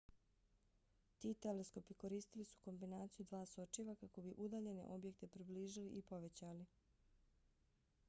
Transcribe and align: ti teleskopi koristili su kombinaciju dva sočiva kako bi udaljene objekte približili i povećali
ti 1.19 1.33
teleskopi 1.45 1.97
koristili 2.05 2.45
su 2.53 2.57
kombinaciju 2.65 3.25
dva 3.29 3.43
sočiva 3.53 3.95
kako 4.03 4.21
bi 4.29 4.35
udaljene 4.49 4.89
objekte 4.97 5.27
približili 5.37 5.97
i 5.97 6.07
povećali 6.13 6.65